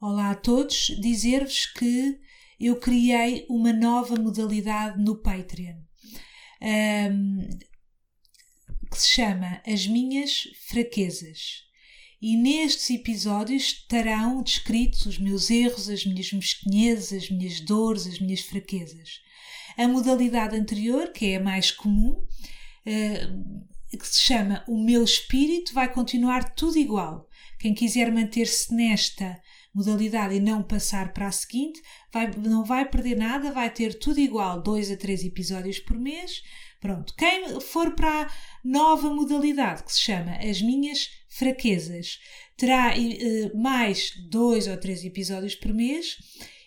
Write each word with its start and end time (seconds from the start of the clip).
Olá 0.00 0.30
a 0.30 0.34
todos, 0.36 0.96
dizer-vos 1.00 1.66
que 1.66 2.20
eu 2.60 2.76
criei 2.76 3.44
uma 3.50 3.72
nova 3.72 4.14
modalidade 4.14 5.02
no 5.02 5.20
Patreon 5.20 5.74
um, 6.62 7.48
que 8.88 8.96
se 8.96 9.08
chama 9.08 9.60
As 9.66 9.88
Minhas 9.88 10.44
Fraquezas. 10.68 11.64
E 12.22 12.36
nestes 12.36 12.90
episódios 12.90 13.64
estarão 13.64 14.40
descritos 14.40 15.04
os 15.04 15.18
meus 15.18 15.50
erros, 15.50 15.88
as 15.88 16.06
minhas 16.06 16.32
mesquinhezas, 16.32 17.24
as 17.24 17.28
minhas 17.28 17.60
dores, 17.60 18.06
as 18.06 18.20
minhas 18.20 18.42
fraquezas. 18.42 19.20
A 19.76 19.88
modalidade 19.88 20.54
anterior, 20.54 21.10
que 21.10 21.32
é 21.32 21.36
a 21.38 21.42
mais 21.42 21.72
comum, 21.72 22.24
uh, 22.86 23.98
que 23.98 24.06
se 24.06 24.22
chama 24.22 24.62
O 24.68 24.80
Meu 24.80 25.02
Espírito, 25.02 25.74
vai 25.74 25.92
continuar 25.92 26.54
tudo 26.54 26.78
igual. 26.78 27.28
Quem 27.58 27.74
quiser 27.74 28.12
manter-se 28.12 28.72
nesta 28.72 29.42
modalidade 29.74 30.34
e 30.34 30.40
não 30.40 30.62
passar 30.62 31.12
para 31.12 31.28
a 31.28 31.32
seguinte, 31.32 31.80
vai, 32.12 32.30
não 32.36 32.64
vai 32.64 32.88
perder 32.88 33.16
nada, 33.16 33.52
vai 33.52 33.70
ter 33.70 33.98
tudo 33.98 34.18
igual, 34.18 34.62
dois 34.62 34.90
a 34.90 34.96
três 34.96 35.24
episódios 35.24 35.78
por 35.78 35.98
mês. 35.98 36.42
Pronto. 36.80 37.14
Quem 37.16 37.60
for 37.60 37.94
para 37.94 38.22
a 38.22 38.30
nova 38.64 39.12
modalidade, 39.12 39.82
que 39.82 39.92
se 39.92 40.00
chama 40.00 40.36
As 40.36 40.62
Minhas 40.62 41.08
Fraquezas, 41.28 42.18
terá 42.56 42.94
uh, 42.96 43.60
mais 43.60 44.12
dois 44.28 44.68
ou 44.68 44.76
três 44.76 45.04
episódios 45.04 45.54
por 45.54 45.72
mês 45.72 46.16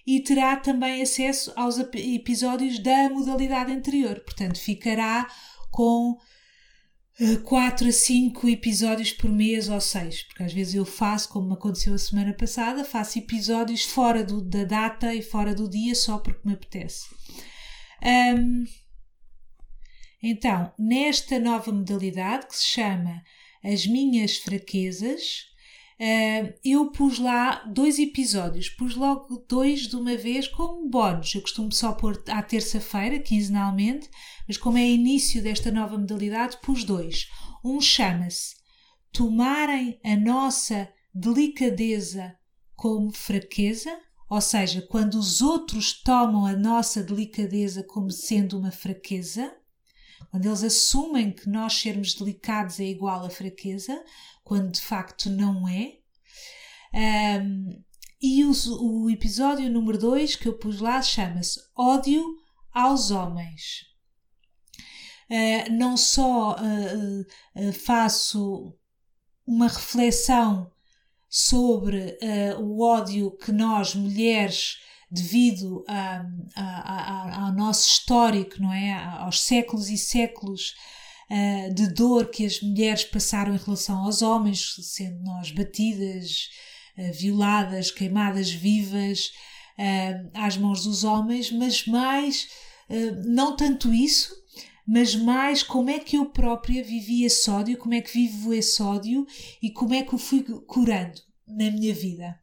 e 0.05 0.19
terá 0.21 0.57
também 0.57 1.01
acesso 1.01 1.53
aos 1.55 1.77
episódios 1.77 2.79
da 2.79 3.09
modalidade 3.09 3.71
anterior. 3.71 4.19
Portanto, 4.21 4.59
ficará 4.59 5.27
com 5.69 6.17
4 7.43 7.87
a 7.87 7.91
5 7.91 8.49
episódios 8.49 9.11
por 9.11 9.29
mês 9.31 9.69
ou 9.69 9.79
6, 9.79 10.23
porque 10.23 10.43
às 10.43 10.53
vezes 10.53 10.73
eu 10.73 10.85
faço, 10.85 11.29
como 11.29 11.53
aconteceu 11.53 11.93
a 11.93 11.97
semana 11.97 12.33
passada, 12.33 12.83
faço 12.83 13.19
episódios 13.19 13.83
fora 13.83 14.23
do, 14.23 14.41
da 14.41 14.63
data 14.63 15.13
e 15.13 15.21
fora 15.21 15.53
do 15.53 15.69
dia 15.69 15.93
só 15.93 16.17
porque 16.17 16.47
me 16.47 16.53
apetece. 16.53 17.07
Um, 18.03 18.65
então, 20.23 20.73
nesta 20.77 21.39
nova 21.39 21.71
modalidade 21.71 22.47
que 22.47 22.55
se 22.55 22.65
chama 22.65 23.21
As 23.63 23.85
Minhas 23.85 24.37
Fraquezas, 24.37 25.50
Uh, 26.01 26.51
eu 26.65 26.89
pus 26.89 27.19
lá 27.19 27.63
dois 27.65 27.99
episódios, 27.99 28.67
pus 28.69 28.95
logo 28.95 29.45
dois 29.47 29.81
de 29.81 29.95
uma 29.95 30.17
vez 30.17 30.47
como 30.47 30.89
bónus. 30.89 31.35
Eu 31.35 31.41
costumo 31.41 31.71
só 31.71 31.91
pôr 31.93 32.23
à 32.27 32.41
terça-feira, 32.41 33.19
quinzenalmente, 33.19 34.09
mas 34.47 34.57
como 34.57 34.79
é 34.79 34.89
início 34.89 35.43
desta 35.43 35.69
nova 35.69 35.99
modalidade, 35.99 36.57
pus 36.63 36.83
dois. 36.83 37.27
Um 37.63 37.79
chama-se 37.79 38.55
Tomarem 39.11 39.99
a 40.03 40.15
nossa 40.15 40.89
delicadeza 41.13 42.35
como 42.75 43.11
fraqueza, 43.11 43.95
ou 44.27 44.41
seja, 44.41 44.81
quando 44.81 45.19
os 45.19 45.39
outros 45.39 46.01
tomam 46.01 46.47
a 46.47 46.53
nossa 46.53 47.03
delicadeza 47.03 47.83
como 47.83 48.09
sendo 48.09 48.57
uma 48.57 48.71
fraqueza, 48.71 49.53
quando 50.31 50.45
eles 50.45 50.63
assumem 50.63 51.29
que 51.29 51.49
nós 51.49 51.73
sermos 51.73 52.15
delicados 52.15 52.79
é 52.79 52.85
igual 52.85 53.25
a 53.25 53.29
fraqueza, 53.29 54.01
quando 54.45 54.71
de 54.71 54.81
facto 54.81 55.29
não 55.29 55.67
é. 55.67 55.97
Um, 56.93 57.83
e 58.21 58.45
o, 58.45 58.51
o, 58.79 59.09
episódio 59.09 59.69
número 59.69 59.97
2 59.97 60.37
que 60.37 60.47
eu 60.47 60.57
pus 60.57 60.79
lá 60.79 61.01
chama-se 61.01 61.59
Ódio 61.75 62.23
aos 62.71 63.11
Homens. 63.11 63.87
Uh, 65.29 65.71
não 65.73 65.97
só 65.97 66.55
uh, 66.55 67.21
uh, 67.67 67.73
faço 67.73 68.73
uma 69.45 69.67
reflexão 69.67 70.71
sobre 71.27 72.17
o 72.59 72.81
ódio 72.81 73.31
que 73.37 73.51
nós, 73.51 73.95
mulheres, 73.95 74.77
devido 75.11 75.83
a, 75.87 76.25
a, 76.55 76.63
a, 76.63 77.45
ao 77.45 77.53
nosso 77.53 77.87
histórico, 77.87 78.61
não 78.61 78.71
é? 78.71 78.93
aos 78.93 79.41
séculos 79.41 79.89
e 79.89 79.97
séculos 79.97 80.73
uh, 81.29 81.73
de 81.73 81.93
dor 81.93 82.29
que 82.29 82.45
as 82.45 82.61
mulheres 82.61 83.03
passaram 83.03 83.53
em 83.53 83.57
relação 83.57 83.97
aos 83.97 84.21
homens, 84.21 84.75
sendo 84.81 85.21
nós 85.21 85.51
batidas, 85.51 86.47
uh, 86.97 87.11
violadas, 87.13 87.91
queimadas 87.91 88.49
vivas 88.49 89.31
uh, 89.77 90.31
às 90.33 90.55
mãos 90.55 90.85
dos 90.85 91.03
homens, 91.03 91.51
mas 91.51 91.85
mais, 91.85 92.47
não 93.25 93.55
tanto 93.55 93.93
isso, 93.93 94.35
mas 94.85 95.15
mais 95.15 95.63
como 95.63 95.89
é 95.89 95.97
que 95.97 96.17
eu 96.17 96.25
própria 96.25 96.83
vivi 96.83 97.23
esse 97.23 97.49
ódio, 97.49 97.77
como 97.77 97.93
é 97.93 98.01
que 98.01 98.11
vivo 98.11 98.53
esse 98.53 98.83
ódio 98.83 99.25
e 99.63 99.71
como 99.71 99.93
é 99.93 100.03
que 100.03 100.13
o 100.13 100.17
fui 100.17 100.43
curando 100.67 101.21
na 101.47 101.71
minha 101.71 101.93
vida. 101.93 102.40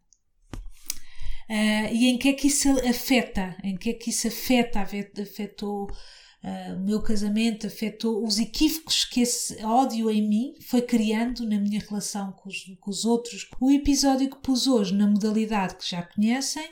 Uh, 1.49 1.89
e 1.95 2.09
em 2.09 2.19
que 2.19 2.29
é 2.29 2.33
que 2.35 2.49
isso 2.49 2.69
afeta, 2.87 3.57
em 3.65 3.75
que 3.75 3.91
é 3.91 3.93
que 3.95 4.11
isso 4.11 4.29
afeta, 4.29 4.81
afetou 4.81 5.85
uh, 5.85 6.77
o 6.77 6.81
meu 6.81 7.01
casamento, 7.01 7.67
afetou 7.67 8.23
os 8.23 8.39
equívocos 8.39 9.07
que 9.07 9.23
esse 9.23 9.65
ódio 9.65 10.11
em 10.11 10.29
mim 10.29 10.55
foi 10.61 10.83
criando 10.83 11.49
na 11.49 11.59
minha 11.59 11.81
relação 11.81 12.33
com 12.33 12.51
os, 12.51 12.65
com 12.79 12.91
os 12.91 13.07
outros. 13.07 13.49
O 13.59 13.71
episódio 13.71 14.29
que 14.29 14.43
pus 14.43 14.67
hoje, 14.67 14.95
na 14.95 15.07
modalidade 15.07 15.77
que 15.77 15.89
já 15.89 16.03
conhecem, 16.03 16.69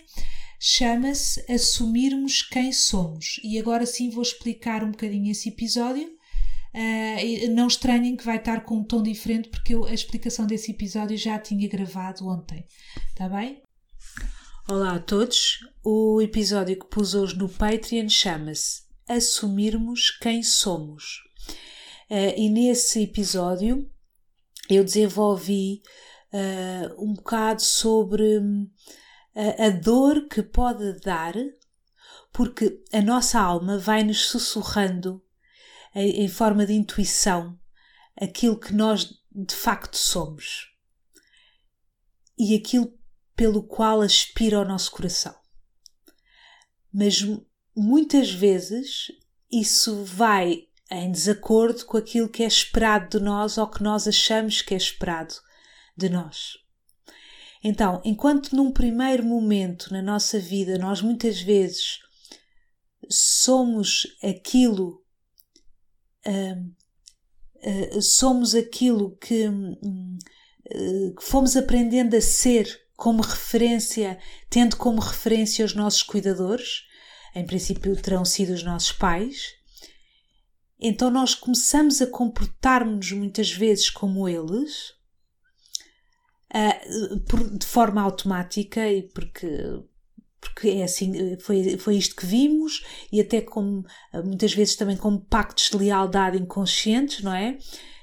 chama-se 0.61 1.51
Assumirmos 1.51 2.43
Quem 2.43 2.71
Somos. 2.71 3.41
E 3.43 3.59
agora 3.59 3.87
sim 3.87 4.11
vou 4.11 4.23
explicar 4.23 4.85
um 4.85 4.91
bocadinho 4.91 5.31
esse 5.31 5.49
episódio. 5.49 6.15
Uh, 6.75 7.51
não 7.53 7.69
estranhem 7.69 8.15
que 8.15 8.25
vai 8.27 8.37
estar 8.37 8.63
com 8.63 8.77
um 8.77 8.85
tom 8.85 9.03
diferente 9.03 9.49
porque 9.49 9.75
eu 9.75 9.87
a 9.87 9.95
explicação 9.95 10.47
desse 10.47 10.73
episódio 10.73 11.17
já 11.17 11.39
tinha 11.39 11.67
gravado 11.67 12.29
ontem, 12.29 12.67
está 13.15 13.27
bem? 13.31 13.63
Olá 14.69 14.97
a 14.97 14.99
todos. 14.99 15.61
O 15.85 16.21
episódio 16.21 16.77
que 16.77 16.87
pus 16.87 17.15
hoje 17.15 17.39
no 17.39 17.49
Patreon 17.49 18.09
chama-se 18.09 18.83
Assumirmos 19.09 20.11
Quem 20.11 20.43
Somos. 20.43 21.23
Uh, 22.11 22.35
e 22.37 22.51
nesse 22.51 23.05
episódio 23.05 23.89
eu 24.69 24.83
desenvolvi 24.83 25.83
uh, 26.33 27.01
um 27.01 27.15
bocado 27.15 27.63
sobre 27.63 28.39
uh, 28.39 28.69
a 29.37 29.71
dor 29.71 30.27
que 30.27 30.43
pode 30.43 30.99
dar, 30.99 31.35
porque 32.33 32.83
a 32.93 33.01
nossa 33.01 33.39
alma 33.39 33.79
vai 33.79 34.03
nos 34.03 34.25
sussurrando 34.25 35.23
em, 35.95 36.25
em 36.25 36.29
forma 36.29 36.67
de 36.67 36.73
intuição 36.73 37.57
aquilo 38.21 38.59
que 38.59 38.73
nós 38.73 39.15
de 39.31 39.55
facto 39.55 39.97
somos. 39.97 40.73
E 42.37 42.57
aquilo 42.57 42.96
pelo 43.37 43.63
qual 43.63 44.01
aspira 44.01 44.61
o 44.61 44.65
nosso 44.65 44.91
coração. 44.91 45.35
Mas 46.93 47.23
muitas 47.77 48.31
vezes 48.31 49.13
isso 49.53 50.03
vai 50.05 50.67
em 50.91 51.13
desacordo 51.13 51.85
com 51.85 51.97
aquilo 51.97 52.29
que 52.29 52.43
é 52.43 52.47
esperado 52.47 53.19
de 53.19 53.25
nós 53.25 53.59
ou 53.59 53.69
que 53.69 53.83
nós 53.83 54.09
achamos 54.09 54.63
que 54.63 54.73
é 54.73 54.77
esperado 54.77 55.35
de 55.97 56.09
nós. 56.09 56.55
Então, 57.63 58.01
enquanto 58.05 58.55
num 58.55 58.73
primeiro 58.73 59.25
momento 59.25 59.93
na 59.93 60.01
nossa 60.01 60.39
vida 60.39 60.79
nós 60.79 61.03
muitas 61.03 61.41
vezes 61.41 61.99
somos 63.11 64.07
aquilo, 64.23 65.05
uh, 66.27 67.97
uh, 67.97 68.03
somos 68.03 68.55
aquilo 68.55 69.17
que, 69.17 69.49
uh, 69.49 71.15
que 71.15 71.25
fomos 71.25 71.57
aprendendo 71.57 72.15
a 72.15 72.21
ser 72.21 72.86
como 72.97 73.23
referência, 73.23 74.19
tendo 74.49 74.77
como 74.77 75.01
referência 75.01 75.65
os 75.65 75.75
nossos 75.75 76.03
cuidadores, 76.03 76.83
em 77.35 77.47
princípio 77.47 77.95
terão 78.01 78.25
sido 78.25 78.53
os 78.53 78.63
nossos 78.63 78.93
pais, 78.93 79.55
então 80.79 81.11
nós 81.11 81.35
começamos 81.35 82.01
a 82.03 82.07
comportar-nos 82.07 83.13
muitas 83.13 83.51
vezes 83.51 83.91
como 83.91 84.29
eles, 84.29 84.91
uh, 86.55 87.59
de 87.59 87.67
forma 87.67 88.01
automática 88.01 88.87
e 88.91 89.03
porque 89.03 89.49
porque 90.39 90.69
é 90.69 90.85
assim, 90.85 91.37
foi, 91.41 91.77
foi 91.77 91.97
isto 91.97 92.15
que 92.15 92.25
vimos 92.25 92.85
e 93.11 93.21
até 93.21 93.41
como 93.41 93.85
muitas 94.25 94.55
vezes 94.55 94.77
também 94.77 94.97
como 94.97 95.21
pactos 95.21 95.71
de 95.71 95.77
lealdade 95.77 96.39
inconscientes, 96.39 97.23
não 97.23 97.35
é? 97.35 97.59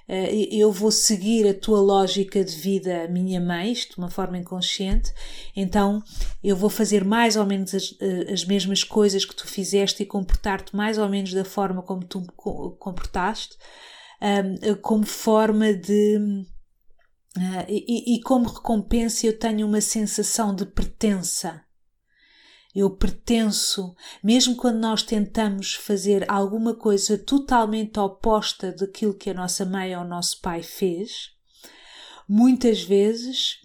Eh, 0.07 0.49
eu 0.51 0.71
vou 0.71 0.91
seguir 0.91 1.47
a 1.47 1.53
tua 1.53 1.79
lógica 1.79 2.43
de 2.43 2.55
vida, 2.55 3.07
minha 3.07 3.39
mãe, 3.39 3.73
de 3.73 3.97
uma 3.97 4.09
forma 4.09 4.37
inconsciente, 4.37 5.13
então 5.55 6.03
eu 6.43 6.55
vou 6.55 6.69
fazer 6.69 7.05
mais 7.05 7.35
ou 7.37 7.45
menos 7.45 7.73
as, 7.73 7.95
eh, 8.01 8.31
as 8.31 8.43
mesmas 8.45 8.83
coisas 8.83 9.23
que 9.25 9.35
tu 9.35 9.47
fizeste 9.47 10.03
e 10.03 10.05
comportar-te 10.05 10.75
mais 10.75 10.97
ou 10.97 11.07
menos 11.07 11.33
da 11.33 11.45
forma 11.45 11.81
como 11.81 12.03
tu 12.03 12.21
comportaste, 12.79 13.57
como 14.81 15.05
forma 15.05 15.73
de. 15.73 16.45
e, 17.67 18.15
e 18.15 18.21
como 18.21 18.47
recompensa 18.47 19.27
eu 19.27 19.37
tenho 19.37 19.67
uma 19.67 19.81
sensação 19.81 20.55
de 20.55 20.65
pertença 20.65 21.62
eu 22.75 22.89
pertenço, 22.89 23.95
mesmo 24.23 24.55
quando 24.55 24.79
nós 24.79 25.03
tentamos 25.03 25.75
fazer 25.75 26.29
alguma 26.29 26.75
coisa 26.75 27.17
totalmente 27.17 27.99
oposta 27.99 28.71
daquilo 28.71 29.13
que 29.13 29.29
a 29.29 29.33
nossa 29.33 29.63
mãe 29.63 29.95
ou 29.95 30.03
o 30.03 30.07
nosso 30.07 30.41
pai 30.41 30.63
fez, 30.63 31.31
muitas 32.27 32.81
vezes 32.81 33.57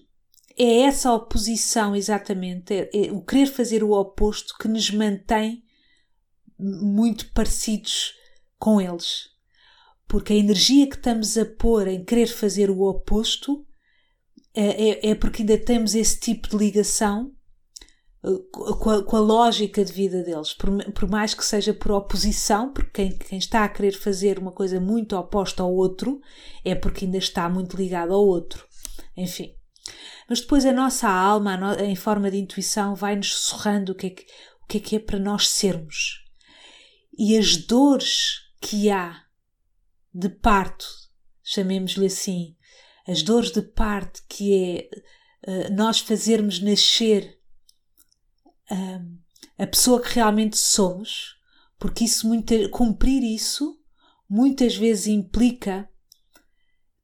é 0.59 0.81
essa 0.81 1.13
oposição, 1.13 1.97
exatamente, 1.97 2.75
é, 2.75 2.91
é 2.93 3.13
o 3.13 3.23
querer 3.23 3.47
fazer 3.47 3.83
o 3.83 3.93
oposto 3.93 4.55
que 4.59 4.69
nos 4.69 4.91
mantém 4.91 5.65
muito 6.59 7.33
parecidos 7.33 8.13
com 8.59 8.81
eles. 8.81 9.29
Porque 10.07 10.33
a 10.33 10.37
energia 10.37 10.89
que 10.89 10.97
estamos 10.97 11.39
a 11.39 11.47
pôr 11.47 11.87
em 11.87 12.05
querer 12.05 12.27
fazer 12.27 12.71
o 12.71 12.83
oposto 12.83 13.65
é, 14.55 14.91
é, 14.91 15.11
é 15.11 15.15
porque 15.15 15.43
ainda 15.43 15.57
temos 15.57 15.95
esse 15.95 16.19
tipo 16.19 16.49
de 16.49 16.57
ligação 16.57 17.33
com 18.51 18.91
a, 18.91 19.05
com 19.05 19.17
a, 19.17 19.21
lógica 19.21 19.85
de 19.85 19.93
vida 19.93 20.23
deles, 20.23 20.53
por, 20.53 20.71
por, 20.93 21.09
mais 21.09 21.35
que 21.35 21.45
seja 21.45 21.73
por 21.73 21.93
oposição, 21.93 22.73
porque 22.73 22.91
quem, 22.91 23.19
quem, 23.19 23.39
está 23.39 23.65
a 23.65 23.69
querer 23.69 23.93
fazer 23.93 24.39
uma 24.39 24.51
coisa 24.51 24.81
muito 24.81 25.17
oposta 25.17 25.63
ao 25.63 25.73
outro 25.73 26.21
é 26.65 26.75
porque 26.75 27.05
ainda 27.05 27.19
está 27.19 27.49
muito 27.49 27.77
ligado 27.77 28.13
ao 28.13 28.27
outro. 28.27 28.67
Enfim. 29.17 29.55
Mas 30.29 30.41
depois 30.41 30.67
a 30.67 30.73
nossa 30.73 31.09
alma, 31.09 31.77
a 31.77 31.85
em 31.85 31.97
forma 31.97 32.31
de 32.31 32.39
intuição, 32.39 32.95
vai-nos 32.95 33.33
sussurrando 33.33 33.93
o 33.93 33.95
que, 33.95 34.09
é 34.09 34.11
que, 34.11 34.27
o 34.63 34.67
que 34.67 34.79
é 34.79 34.81
que 34.81 34.97
é 34.97 34.99
para 34.99 35.19
nós 35.19 35.49
sermos. 35.49 36.25
E 37.17 37.37
as 37.37 37.57
dores 37.57 38.43
que 38.61 38.91
há 38.91 39.23
de 40.13 40.29
parto, 40.29 40.87
chamemos-lhe 41.43 42.07
assim, 42.07 42.57
as 43.07 43.23
dores 43.23 43.51
de 43.53 43.63
parto 43.63 44.23
que 44.29 44.89
é 45.45 45.69
uh, 45.69 45.75
nós 45.75 46.01
fazermos 46.01 46.61
nascer 46.61 47.38
a 49.59 49.67
pessoa 49.67 50.01
que 50.01 50.15
realmente 50.15 50.57
somos, 50.57 51.37
porque 51.79 52.05
isso 52.05 52.29
cumprir 52.71 53.23
isso 53.23 53.79
muitas 54.29 54.77
vezes 54.77 55.07
implica 55.07 55.89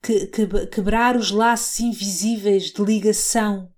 que, 0.03 0.27
que, 0.27 0.67
quebrar 0.67 1.17
os 1.17 1.31
laços 1.31 1.81
invisíveis 1.81 2.65
de 2.65 2.83
ligação 2.83 3.73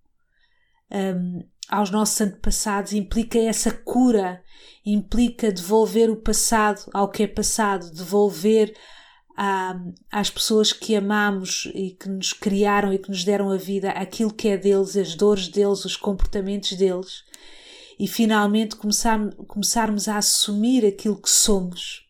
um, 0.91 1.47
aos 1.69 1.91
nossos 1.91 2.21
antepassados, 2.21 2.93
implica 2.93 3.39
essa 3.39 3.71
cura, 3.71 4.43
implica 4.85 5.53
devolver 5.53 6.11
o 6.11 6.17
passado 6.17 6.89
ao 6.93 7.11
que 7.11 7.23
é 7.23 7.27
passado, 7.27 7.91
devolver 7.93 8.75
a, 9.37 9.79
às 10.11 10.31
pessoas 10.31 10.73
que 10.73 10.97
amamos 10.97 11.71
e 11.75 11.91
que 11.91 12.09
nos 12.09 12.33
criaram 12.33 12.93
e 12.93 12.99
que 12.99 13.09
nos 13.09 13.25
deram 13.25 13.51
a 13.51 13.57
vida 13.57 13.91
aquilo 13.91 14.33
que 14.33 14.49
é 14.49 14.57
deles, 14.57 14.97
as 14.97 15.15
dores 15.15 15.49
deles, 15.49 15.85
os 15.85 15.97
comportamentos 15.97 16.73
deles 16.73 17.25
e 17.99 18.07
finalmente 18.07 18.77
começar, 18.77 19.19
começarmos 19.47 20.09
a 20.09 20.19
assumir 20.19 20.85
aquilo 20.85 21.21
que 21.21 21.31
somos. 21.31 22.05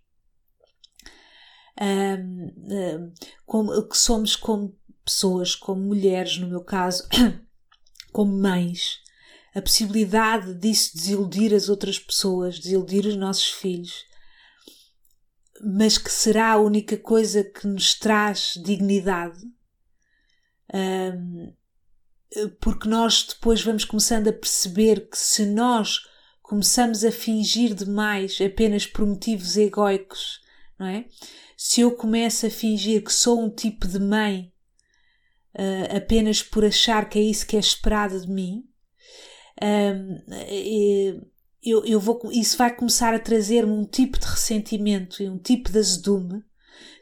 Um, 1.81 2.47
um, 2.73 3.13
como, 3.45 3.89
que 3.89 3.97
somos 3.97 4.35
como 4.35 4.77
pessoas, 5.05 5.55
como 5.55 5.81
mulheres, 5.83 6.39
no 6.39 6.49
meu 6.49 6.65
caso, 6.65 7.07
como 8.13 8.37
mães. 8.37 9.01
A 9.55 9.63
possibilidade 9.63 10.55
disso 10.55 10.97
desiludir 10.97 11.55
as 11.55 11.69
outras 11.69 11.99
pessoas, 11.99 12.59
desiludir 12.59 13.07
os 13.07 13.17
nossos 13.17 13.49
filhos, 13.49 14.05
mas 15.63 15.97
que 15.97 16.11
será 16.11 16.53
a 16.53 16.59
única 16.59 16.97
coisa 16.99 17.45
que 17.45 17.67
nos 17.67 17.95
traz 17.95 18.55
dignidade. 18.63 19.41
Um, 20.75 21.55
porque 22.61 22.89
nós 22.89 23.25
depois 23.29 23.63
vamos 23.63 23.85
começando 23.85 24.29
a 24.29 24.33
perceber 24.33 25.09
que 25.09 25.19
se 25.19 25.47
nós 25.47 26.01
começamos 26.43 27.05
a 27.05 27.11
fingir 27.11 27.75
demais 27.75 28.39
apenas 28.41 28.87
por 28.87 29.07
motivos 29.07 29.57
egóicos, 29.57 30.41
não 30.79 30.87
é? 30.87 31.07
Se 31.57 31.81
eu 31.81 31.93
começo 31.93 32.47
a 32.47 32.51
fingir 32.51 33.03
que 33.03 33.13
sou 33.13 33.41
um 33.41 33.51
tipo 33.51 33.89
de 33.89 33.99
mãe 33.99 34.53
uh, 35.55 35.97
apenas 35.97 36.43
por 36.43 36.65
achar 36.65 37.09
que 37.09 37.19
é 37.19 37.23
isso 37.23 37.47
que 37.47 37.57
é 37.57 37.61
esperado 37.61 38.21
de 38.21 38.29
mim, 38.29 38.65
uh, 39.63 41.27
eu, 41.63 41.85
eu 41.85 41.99
vou, 41.99 42.21
isso 42.31 42.57
vai 42.57 42.75
começar 42.75 43.15
a 43.15 43.19
trazer-me 43.19 43.73
um 43.73 43.85
tipo 43.85 44.19
de 44.19 44.27
ressentimento 44.27 45.23
e 45.23 45.29
um 45.29 45.39
tipo 45.39 45.71
de 45.73 45.79
azedume 45.79 46.45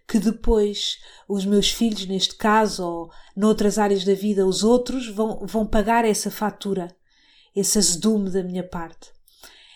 que 0.06 0.18
depois 0.18 0.98
os 1.28 1.44
meus 1.44 1.70
filhos, 1.70 2.06
neste 2.06 2.36
caso, 2.36 2.84
ou 2.84 3.10
noutras 3.36 3.78
áreas 3.78 4.04
da 4.04 4.14
vida, 4.14 4.46
os 4.46 4.62
outros, 4.62 5.08
vão, 5.08 5.46
vão 5.46 5.66
pagar 5.66 6.04
essa 6.04 6.30
fatura, 6.30 6.94
esse 7.54 7.78
azedume 7.78 8.30
da 8.30 8.42
minha 8.42 8.66
parte. 8.66 9.10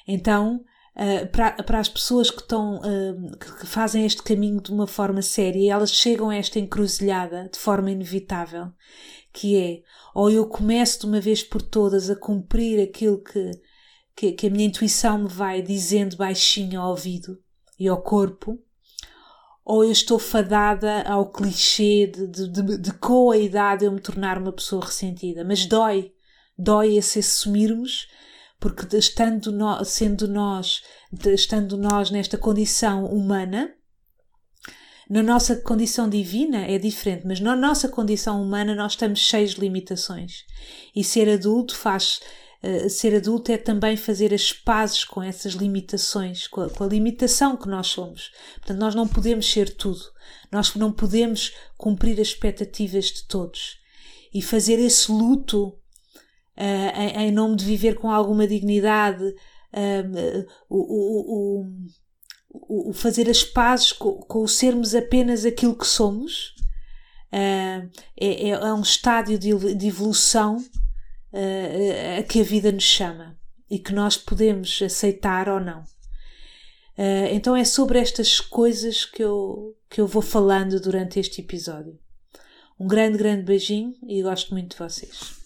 Então, 0.06 0.64
uh, 0.96 1.26
para, 1.32 1.62
para 1.62 1.78
as 1.78 1.88
pessoas 1.88 2.30
que, 2.30 2.40
estão, 2.40 2.76
uh, 2.76 3.36
que 3.38 3.66
fazem 3.66 4.04
este 4.04 4.22
caminho 4.22 4.60
de 4.60 4.70
uma 4.70 4.86
forma 4.86 5.22
séria, 5.22 5.72
elas 5.72 5.92
chegam 5.92 6.30
a 6.30 6.36
esta 6.36 6.58
encruzilhada 6.58 7.48
de 7.52 7.58
forma 7.58 7.90
inevitável, 7.90 8.72
que 9.32 9.56
é, 9.56 9.82
ou 10.14 10.30
eu 10.30 10.46
começo 10.46 11.00
de 11.00 11.06
uma 11.06 11.20
vez 11.20 11.42
por 11.42 11.62
todas 11.62 12.10
a 12.10 12.16
cumprir 12.16 12.82
aquilo 12.82 13.22
que, 13.22 13.50
que, 14.14 14.32
que 14.32 14.46
a 14.46 14.50
minha 14.50 14.66
intuição 14.66 15.18
me 15.18 15.28
vai 15.28 15.62
dizendo 15.62 16.16
baixinho 16.16 16.80
ao 16.80 16.90
ouvido 16.90 17.38
e 17.78 17.86
ao 17.86 18.02
corpo, 18.02 18.58
ou 19.68 19.84
eu 19.84 19.92
estou 19.92 20.18
fadada 20.18 21.02
ao 21.02 21.30
clichê 21.30 22.06
de, 22.06 22.26
de, 22.26 22.48
de, 22.48 22.78
de 22.78 22.92
com 22.94 23.30
a 23.30 23.36
idade 23.36 23.84
eu 23.84 23.92
me 23.92 24.00
tornar 24.00 24.38
uma 24.38 24.50
pessoa 24.50 24.82
ressentida. 24.82 25.44
Mas 25.44 25.66
dói, 25.66 26.10
dói 26.58 26.96
esse 26.96 27.18
assumirmos, 27.18 28.08
porque 28.58 28.96
estando 28.96 29.52
no, 29.52 29.84
sendo 29.84 30.26
nós, 30.26 30.82
estando 31.26 31.76
nós 31.76 32.10
nesta 32.10 32.38
condição 32.38 33.04
humana, 33.04 33.70
na 35.10 35.22
nossa 35.22 35.54
condição 35.56 36.08
divina 36.08 36.64
é 36.64 36.78
diferente, 36.78 37.26
mas 37.26 37.38
na 37.38 37.54
nossa 37.54 37.90
condição 37.90 38.40
humana 38.42 38.74
nós 38.74 38.92
estamos 38.92 39.18
cheios 39.20 39.50
de 39.50 39.60
limitações. 39.60 40.46
E 40.96 41.04
ser 41.04 41.28
adulto 41.28 41.76
faz 41.76 42.20
Uh, 42.60 42.90
ser 42.90 43.14
adulto 43.14 43.52
é 43.52 43.56
também 43.56 43.96
fazer 43.96 44.34
as 44.34 44.52
pazes 44.52 45.04
com 45.04 45.22
essas 45.22 45.52
limitações, 45.52 46.48
com 46.48 46.62
a, 46.62 46.68
com 46.70 46.82
a, 46.82 46.88
limitação 46.88 47.56
que 47.56 47.68
nós 47.68 47.86
somos. 47.86 48.32
Portanto, 48.56 48.78
nós 48.78 48.94
não 48.96 49.06
podemos 49.06 49.48
ser 49.48 49.76
tudo. 49.76 50.00
Nós 50.50 50.74
não 50.74 50.92
podemos 50.92 51.54
cumprir 51.76 52.20
as 52.20 52.28
expectativas 52.28 53.06
de 53.06 53.28
todos. 53.28 53.78
E 54.34 54.42
fazer 54.42 54.80
esse 54.80 55.10
luto 55.12 55.68
uh, 55.68 57.00
em, 57.00 57.28
em, 57.28 57.30
nome 57.30 57.54
de 57.54 57.64
viver 57.64 57.94
com 57.94 58.10
alguma 58.10 58.46
dignidade, 58.46 59.22
uh, 59.24 60.46
o, 60.68 60.78
o, 60.78 61.64
o, 62.50 62.88
o, 62.90 62.92
fazer 62.92 63.30
as 63.30 63.44
pazes 63.44 63.92
com, 63.92 64.14
com 64.14 64.42
o 64.42 64.48
sermos 64.48 64.96
apenas 64.96 65.44
aquilo 65.44 65.76
que 65.76 65.86
somos, 65.86 66.54
é, 67.30 67.86
é, 68.16 68.48
é 68.48 68.72
um 68.72 68.80
estádio 68.80 69.38
de, 69.38 69.74
de 69.74 69.86
evolução 69.86 70.58
a 71.32 72.22
que 72.22 72.40
a 72.40 72.44
vida 72.44 72.72
nos 72.72 72.84
chama 72.84 73.38
e 73.70 73.78
que 73.78 73.92
nós 73.92 74.16
podemos 74.16 74.80
aceitar 74.82 75.48
ou 75.48 75.60
não. 75.60 75.80
Uh, 76.98 77.30
então 77.30 77.54
é 77.54 77.64
sobre 77.64 77.98
estas 77.98 78.40
coisas 78.40 79.04
que 79.04 79.22
eu, 79.22 79.76
que 79.88 80.00
eu 80.00 80.06
vou 80.06 80.22
falando 80.22 80.80
durante 80.80 81.20
este 81.20 81.40
episódio. 81.40 81.96
Um 82.78 82.88
grande, 82.88 83.18
grande 83.18 83.44
beijinho 83.44 83.94
e 84.06 84.22
gosto 84.22 84.52
muito 84.52 84.72
de 84.72 84.78
vocês. 84.78 85.37